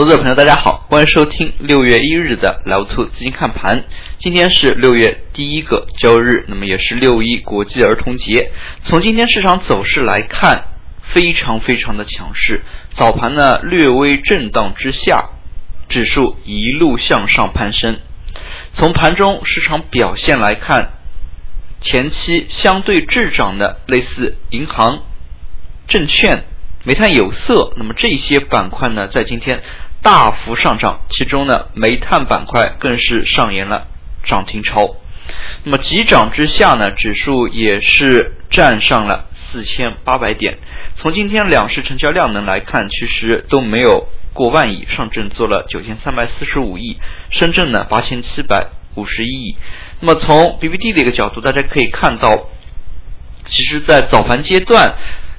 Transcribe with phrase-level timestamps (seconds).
[0.00, 3.84] 投资者朋友，大家好，欢迎收听六月一日的老兔资金看盘。
[4.18, 8.50] 今天是六月第一个交易日，那么也是六一国际儿童节。
[8.86, 10.64] 从今天市场走势来看，
[11.12, 12.62] 非常非常的强势。
[12.96, 15.28] 早盘呢略微震荡之下，
[15.90, 17.98] 指数一路向上攀升。
[18.76, 20.92] 从盘中市场表现来看，
[21.82, 25.02] 前期相对滞涨的类似银行、
[25.88, 26.44] 证券。
[26.82, 29.62] 煤炭、有色，那么这些板块呢，在今天
[30.02, 33.86] 大幅上涨，其中呢，煤炭板块更是上演了
[34.24, 34.96] 涨停潮。
[35.64, 40.58] 那么急涨之下呢，指数也是站上了四千八百点。
[40.96, 44.86] 从今天两市成交量能来看，其实都没有过万亿。
[44.96, 46.98] 上证做了九千三百四十五亿，
[47.30, 49.56] 深圳呢八千七百五十一亿。
[50.00, 52.48] 那么从 BBD 的一个角度，大家可以看到，
[53.46, 54.94] 其实，在早盘阶段，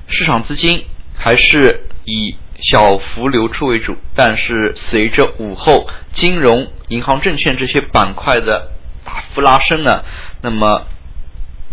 [0.08, 0.86] 市场资金。
[1.24, 8.72] 还是以小幅流出为主，但是随着午后金融、银行、证券这些板块的
[9.04, 10.04] 大幅拉升呢，
[10.42, 10.86] 那么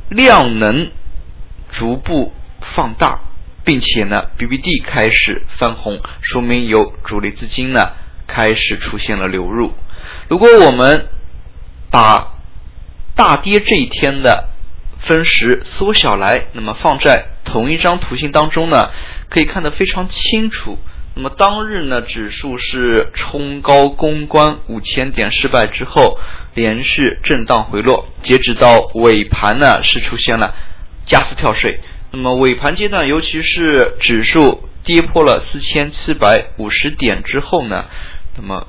[0.09, 0.91] 量能
[1.79, 2.33] 逐步
[2.75, 3.21] 放大，
[3.65, 7.93] 并且呢，BBD 开始翻红，说明有主力资金呢
[8.27, 9.75] 开始出现了流入。
[10.29, 11.09] 如果我们
[11.91, 12.33] 把
[13.15, 14.49] 大跌这一天的
[15.07, 18.91] 分时缩小来，那么放在同一张图形当中呢？
[19.29, 20.79] 可以看得非常清楚。
[21.15, 26.19] 那么当日呢，指数是冲高攻关五千点失败之后，
[26.55, 30.55] 连续震荡回落，截止到尾盘呢，是出现了
[31.07, 31.81] 加速跳水。
[32.13, 37.85] 那么尾盘阶段，尤其是指数跌破了四千七百五十点之后呢，
[38.37, 38.67] 那么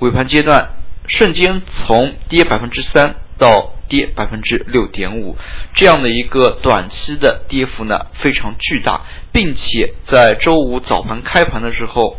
[0.00, 0.70] 尾盘阶段
[1.06, 3.70] 瞬间从跌百分之三到。
[3.86, 5.36] 跌百分之六点五，
[5.74, 12.16] 这样的一个短期的跌幅呢非常巨大，并且在周五早盘开盘的时候，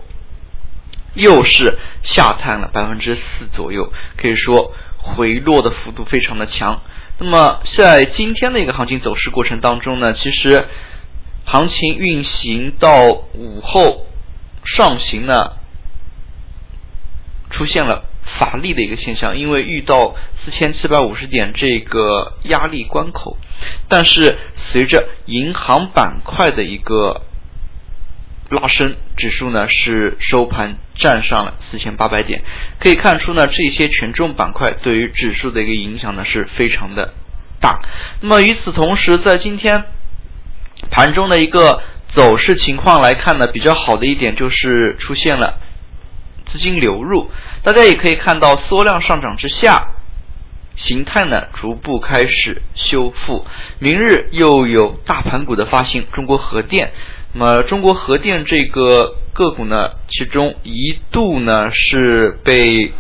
[1.15, 6.79] 又是下探了百分之四左右，可以说回落的幅度非常的强。
[7.17, 10.65] 那么在今天的一个行情走势过程当中呢，其实
[11.45, 14.05] 行情运行到午后
[14.63, 15.53] 上行呢，
[17.49, 18.05] 出现了。
[18.39, 23.37] 乏力的一个现象，因为遇到四千七百五十点这个压力关口，
[23.87, 24.37] 但是
[24.71, 27.21] 随着银行板块的一个
[28.49, 32.41] 拉升，指数呢是收盘站上了四千八百点，
[32.79, 37.13] 可以看出呢这些权重板块对于指数的一个影响呢是非常的
[37.61, 37.79] 大。
[38.21, 39.85] 那么与此同时，在今天
[40.91, 41.81] 盘中的一个
[42.13, 45.59] 走势情况来看呢，比较好的一点就是出现了。
[46.55, 47.29] 资金流入，
[47.63, 49.89] 大家也可以看到缩量上涨之下，
[50.77, 53.45] 形态呢逐步开始修复。
[53.79, 56.93] 明日又有大盘股的发行，中国核电。
[57.33, 62.93] 那么中国核电这个个股呢，其中一度呢是被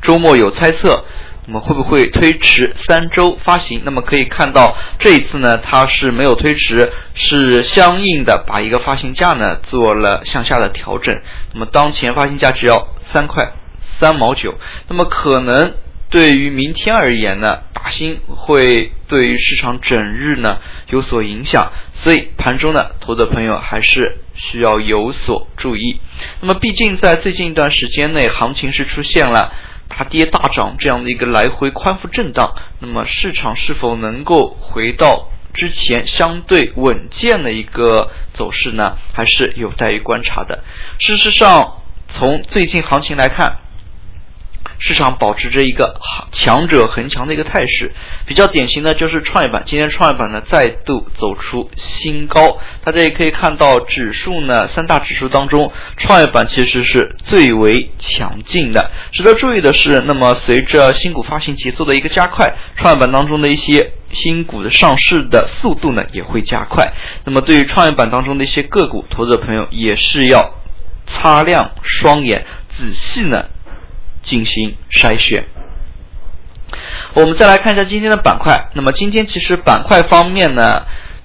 [0.00, 1.04] 周末有猜测。
[1.46, 3.82] 那么会不会推迟三周发行？
[3.84, 11.14] 那么可以看到这一次呢，它是没有推迟，是相应的把一个发行价呢做了向下的调整。
[11.52, 13.52] 那么当前发行价只要三块
[14.00, 14.54] 三毛九。
[14.88, 15.74] 那么可能
[16.08, 21.72] 对于明天而言呢，打新会对于市场整日呢有所影响，
[22.02, 26.00] 所以盘中呢，投资朋友还是需要有所注意。
[26.40, 29.52] 那么毕竟在最近一段时间内，行情是出现了。
[29.96, 38.98] 大跌大涨这样的一个来回宽幅震荡，那么市场是否能够回到之前相对稳健的一个走势呢？
[39.12, 40.64] 还是有待于观察的。
[40.98, 41.82] 事实上，
[42.18, 43.58] 从最近行情来看。
[44.78, 46.00] 市场保持着一个
[46.32, 47.92] 强者恒强的一个态势，
[48.26, 49.64] 比较典型的就是创业板。
[49.66, 58.90] 今天创业板呢再度走出新高，大家也可以看到指数呢三大指数当中，创业板其实是最为强劲的。
[59.12, 66.92] 值得注意的是，那么随着新股发行节奏的一个加快，创业板当中的一些新股的上市的速度呢也会加快。
[67.24, 70.50] 那么对于创业板当中的一些个股，投资者朋友也是要
[71.06, 72.44] 擦亮双眼，
[72.76, 73.46] 仔细呢。
[74.24, 75.44] 进行筛选。
[77.14, 78.68] 我们再来看一下今天的板块。
[78.74, 80.82] 那么今天其实板块方面呢，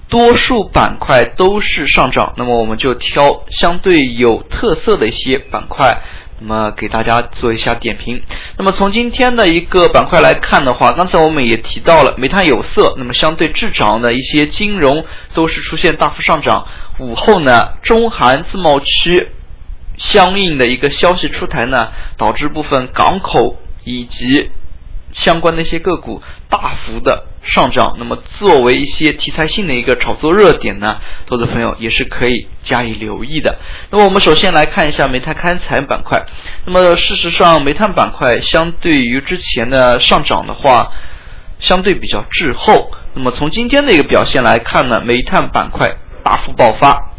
[0.08, 2.34] 多数板块都是上涨。
[2.36, 6.02] 那么我们就挑相对有特色的一些板块，
[6.38, 8.22] 那么给大家做一下点评。
[8.56, 15.04] 那么从今天的一个板块来看的话，刚才我们也提到了煤炭、有色，那么相对滞涨的一些金融
[15.34, 16.68] 都是出现大幅上涨。
[16.98, 19.28] 午后呢，中韩自贸区。
[20.12, 24.50] 相应的一个消息出台呢，导致部分港口以及
[25.12, 33.58] 相关的一些个股大幅的上涨，那么作为一些题材性的一个炒作热点呢，投资朋友也是可以加以留意的。
[33.90, 36.24] 那么我们首先来看一下煤炭勘采板块。
[36.64, 40.92] 那么事实上，煤炭板块相对于之前的上涨的话，
[41.58, 42.92] 相对比较滞后。
[43.14, 47.10] 那么从今天的一个表现来看呢，煤炭板块大幅爆发，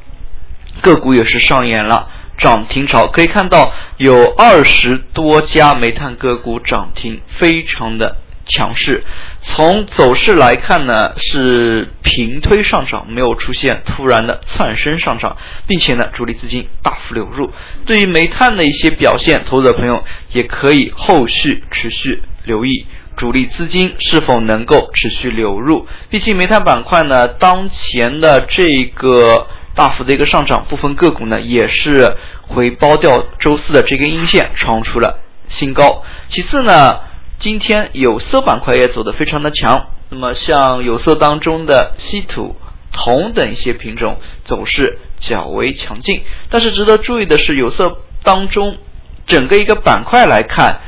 [0.82, 2.08] 个股也是上演了
[2.42, 3.08] 涨停潮。
[3.08, 8.18] 可以看到有二十多家煤炭个股涨停，非常的
[8.48, 9.04] 强势。
[9.44, 15.36] 从走势来看呢，是平推上涨，没有出现突然的窜升上涨，
[15.68, 17.52] 并且呢，主力资金大幅流入。
[17.86, 22.86] 对于煤炭的一些表现，投资者朋友也可以后续持续留意
[23.18, 25.88] 主力资金是否能够持续流入。
[26.10, 32.16] 毕竟煤炭板块呢，当前的这个大幅的一个上涨，部分个股呢也是
[32.48, 35.20] 回包掉周四的这根阴线，创出了
[35.50, 36.04] 新高。
[36.30, 37.00] 其次呢。
[37.44, 42.56] 今天有色板块也走得非常的强，那么像有色当中的稀土、
[42.92, 46.22] 铜等一些品种走势较为强劲。
[46.52, 48.78] 但是值得注意的是，有色当中
[49.26, 50.82] 整个一个板块来看，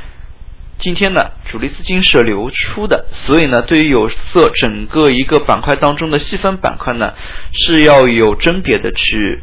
[0.84, 7.14] 今天呢主力资金是流出的，所以呢对于有色整个一个板块当中的细分板块呢
[7.52, 9.40] 是要有甄别的去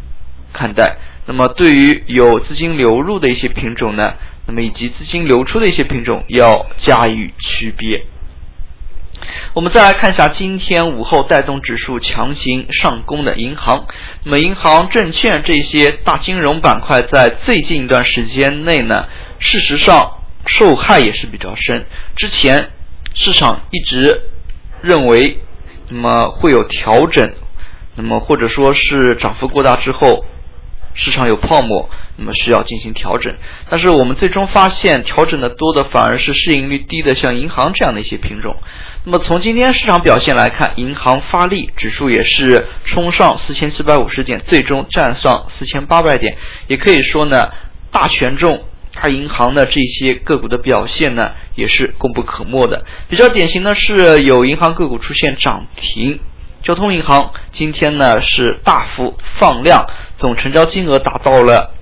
[0.53, 0.97] 看待。
[1.25, 4.13] 那么对于有资金流入的一些品种呢？
[4.45, 8.03] 那么以及资金流出的一些品种要加以区别。
[9.55, 13.87] 我们再来看一下今天午后带动指数强行上攻的银行。
[14.25, 19.07] 那么银行、证券这些大金融板块在最近一段时间内呢，
[19.39, 21.85] 事实上受害也是比较深。
[22.15, 22.69] 之前
[23.13, 24.21] 市场一直
[24.81, 25.39] 认为，
[25.89, 27.33] 那么会有调整，
[27.95, 30.25] 那么或者说是涨幅过大之后。
[30.93, 33.33] 市场有泡沫，那么需要进行调整。
[33.69, 38.57] 但是我们最终发现，调整的多的反而是市盈率低的，像银行这样的一些品种。
[39.05, 46.35] 那么从今天市场表现来看，银行发力，指数也是冲上四千七百五十点，最终站上四千八百点。
[46.67, 47.49] 也可以说呢，
[47.89, 48.61] 大权重
[48.93, 52.85] 大银行的这些个股的表现呢，也是功不可没的。
[53.09, 56.19] 比较典型的是有银行个股出现涨停，
[56.61, 59.85] 交通银行今天呢是大幅放量。
[60.19, 61.73] 总成交金额达到了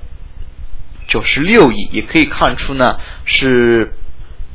[1.07, 3.93] 九十六亿，也可以看出呢，是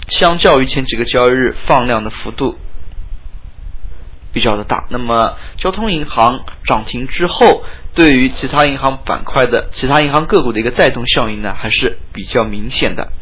[0.09, 2.57] 相较于前几个交易日放量的幅度
[4.33, 4.87] 比较的大。
[4.91, 7.65] 那么交通银行涨停之后，
[7.95, 13.13] 对于其他银行板块的其他银行个股的一个带动效应呢，还是比较明显的。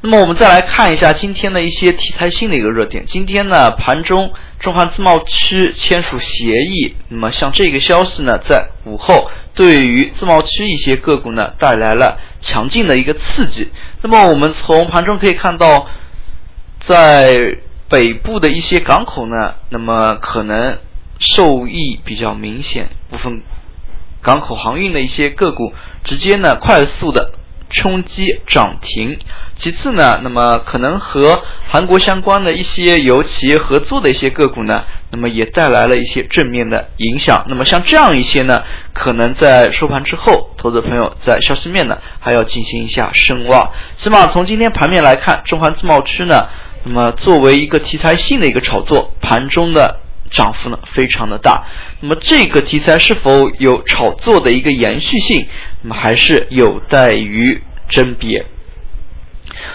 [0.00, 3.06] 那么我们再来看一下今天的一些题材性的一个热点。
[3.08, 13.70] 今天呢，盘中中韩自贸区签署协议，那么像这个消息呢，在午后对于自贸区一些个股呢带来了强劲的一个刺激。
[14.02, 15.86] 那么我们从盘中可以看到，
[16.86, 17.56] 在
[17.88, 20.76] 北部的一些港口呢，那么可能
[21.34, 23.42] 受益比较明显，部分
[24.22, 25.72] 港口航运的一些个股
[26.04, 27.34] 直接呢快速的
[27.70, 29.18] 冲击涨停。
[29.60, 37.44] 其次呢，那么可能和韩国相关的一些有企业合作的一些个股呢，那么也带来了一些正面的影响。
[37.48, 43.70] 那么像这样一些呢，可能在收盘之后，投资朋友在消息面呢还要进行一下深挖。
[44.02, 46.48] 起码从今天盘面来看，中韩自贸区呢，
[46.84, 50.00] 那么作为一个题材性的一个炒作，盘中的
[50.34, 51.64] 涨幅呢非常的大。
[52.00, 55.46] 那么这个题材是否有炒作的一个延续性，
[55.82, 58.44] 那么还是有待于甄别。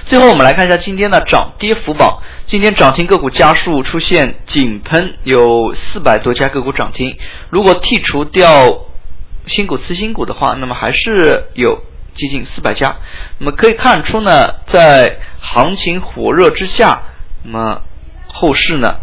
[0.05, 2.21] 最后，我们来看一下今天的涨跌幅榜。
[2.47, 7.15] 今天涨停个股家数出现井喷，有四百多家个股涨停。
[7.51, 8.49] 如果剔除掉
[9.45, 11.75] 新股次新股的话，那么还是有
[12.15, 12.95] 接近四百家。
[13.37, 17.03] 那么可以看出呢，在行情火热之下，
[17.43, 17.81] 那么
[18.27, 18.95] 后市呢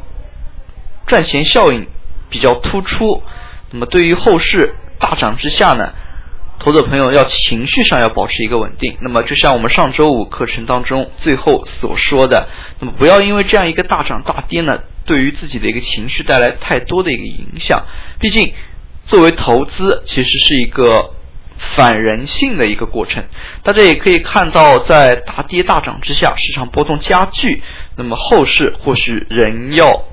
[1.06, 1.86] 赚钱效应
[2.30, 3.22] 比较突出。
[3.70, 5.92] 那么对于后市大涨之下呢？
[6.58, 12.48] 投资朋友要情绪上要保持一个稳定，那么就像我们上周五课程当中最后所说的，
[12.80, 17.84] 那么不要因为这样一个大涨大跌呢，对于自己的一个情绪带来太多的一个影响。
[18.18, 18.54] 毕竟，
[19.06, 21.10] 作为投资，其实是一个
[21.76, 23.22] 反人性的一个过程。
[23.62, 27.62] 大家也可以看到，在大跌大涨之下，市场波动加剧，
[27.98, 30.04] 那么后市或许仍要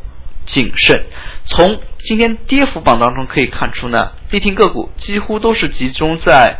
[0.48, 1.04] 谨慎。
[1.46, 6.58] 从今天跌幅榜当中可以看出呢，跌停个股几乎都是集中在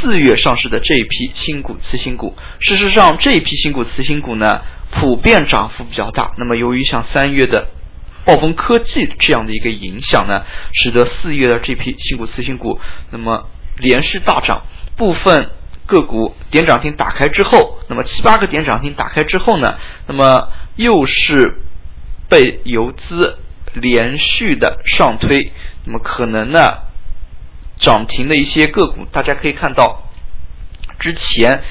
[0.00, 2.34] 四月上市的这一批新股次新股。
[2.60, 4.62] 事实上，这一批新股次新股呢，
[4.92, 6.32] 普遍涨幅比较大。
[6.36, 7.68] 那么，由于像三月的
[8.24, 12.78] 暴风科技这样的一个影响呢，使得四月的这批新股次新股
[13.10, 13.48] 那么
[13.78, 14.62] 连续大涨。
[14.96, 15.50] 部分
[15.86, 19.74] 个股点涨停打开之后，那么七八个点涨停打开之后呢，
[20.06, 21.60] 那么又是。
[22.32, 23.36] 被游资
[23.74, 25.52] 连续的上推，
[25.84, 26.78] 那么可能呢
[27.78, 30.08] 涨停的一些个股，大家可以看到
[30.98, 31.62] 之前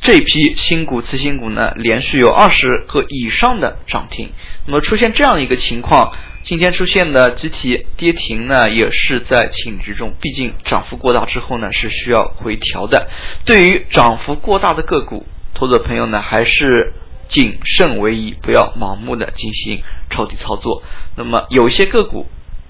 [0.00, 4.30] 这批新股次新股呢连续有二十个以上的涨停，
[4.66, 6.12] 那么出现这样一个情况。
[6.44, 10.12] 今天出现的集体跌停呢，也是在情理之中。
[10.20, 13.08] 毕竟涨幅过大之后呢，是需要回调的。
[13.44, 16.94] 对于涨幅过大的个股，投资者朋友呢，还是
[17.32, 20.82] 谨慎为宜，不要盲目的进行抄底操作。
[21.16, 22.26] 那么有一些个股，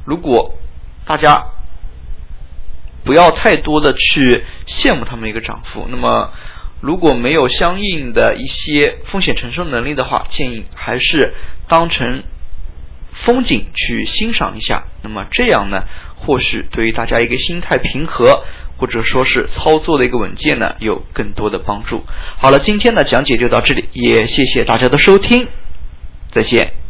[0.06, 0.54] 如果
[1.04, 1.44] 大家
[3.04, 6.32] 不要太多的去羡慕他们一个涨幅，那么
[6.80, 11.34] 如果没有相应的一些风险承受能力的话，建议还是
[11.68, 12.22] 当成。
[13.24, 15.84] 风景去欣赏一下，那么这样呢，
[16.16, 18.42] 或许对于大家一个心态平和，
[18.82, 22.02] 或者说是操作的一个稳健呢，有更多的帮助。
[22.38, 25.46] 好了，今天的讲解就到这里，也谢谢大家的收听，
[26.32, 26.81] 再见。